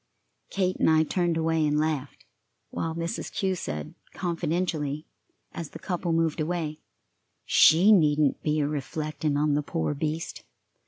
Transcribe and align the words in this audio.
Kate 0.49 0.77
and 0.77 0.89
I 0.89 1.03
turned 1.03 1.37
away 1.37 1.63
and 1.63 1.79
laughed, 1.79 2.25
while 2.71 2.95
Mrs. 2.95 3.31
Kew 3.31 3.53
said, 3.53 3.93
confidentially, 4.15 5.05
as 5.51 5.69
the 5.69 5.77
couple 5.77 6.11
moved 6.11 6.39
away: 6.41 6.79
"She 7.45 7.91
needn't 7.91 8.41
be 8.41 8.61
a 8.61 8.67
reflectin' 8.67 9.37
on 9.37 9.53
the 9.53 9.61
poor 9.61 9.93
beast. 9.93 10.43